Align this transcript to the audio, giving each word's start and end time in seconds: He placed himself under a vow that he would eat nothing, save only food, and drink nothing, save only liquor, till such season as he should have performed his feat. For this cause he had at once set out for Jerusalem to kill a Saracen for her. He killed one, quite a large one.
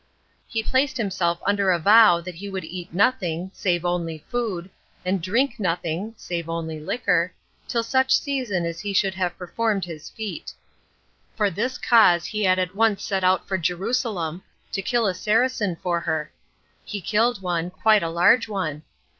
He 0.47 0.63
placed 0.63 0.97
himself 0.97 1.37
under 1.45 1.69
a 1.69 1.77
vow 1.77 2.21
that 2.21 2.33
he 2.33 2.49
would 2.49 2.63
eat 2.65 2.91
nothing, 2.91 3.51
save 3.53 3.85
only 3.85 4.25
food, 4.31 4.71
and 5.05 5.21
drink 5.21 5.59
nothing, 5.59 6.15
save 6.17 6.49
only 6.49 6.79
liquor, 6.79 7.35
till 7.67 7.83
such 7.83 8.17
season 8.17 8.65
as 8.65 8.79
he 8.79 8.93
should 8.93 9.13
have 9.13 9.37
performed 9.37 9.85
his 9.85 10.09
feat. 10.09 10.53
For 11.35 11.51
this 11.51 11.77
cause 11.77 12.25
he 12.25 12.45
had 12.45 12.57
at 12.57 12.73
once 12.73 13.03
set 13.03 13.23
out 13.23 13.47
for 13.47 13.59
Jerusalem 13.59 14.41
to 14.71 14.81
kill 14.81 15.05
a 15.05 15.13
Saracen 15.13 15.75
for 15.83 15.99
her. 15.99 16.31
He 16.83 16.99
killed 16.99 17.43
one, 17.43 17.69
quite 17.69 18.01
a 18.01 18.09
large 18.09 18.47
one. 18.49 18.81